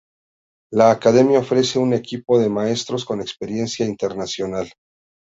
La 0.73 0.89
academia 0.89 1.37
ofrece 1.37 1.77
un 1.77 1.93
equipo 1.93 2.39
de 2.39 2.49
maestros 2.49 3.05
con 3.05 3.21
experiencia 3.21 3.85
internacional. 3.85 4.67